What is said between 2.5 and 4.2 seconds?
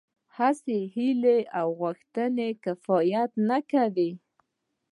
کفايت نه کوي.